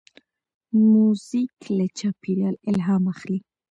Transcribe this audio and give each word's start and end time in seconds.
موزیک 0.91 1.55
له 1.77 1.85
چاپېریال 1.97 2.55
الهام 2.69 3.03
اخلي. 3.13 3.39